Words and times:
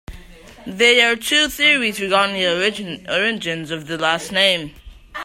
There 0.65 1.11
are 1.11 1.15
two 1.15 1.47
theories 1.47 2.01
regarding 2.01 2.33
the 2.37 3.05
origins 3.07 3.69
of 3.69 3.85
this 3.85 4.01
last 4.01 4.31
name. 4.31 4.73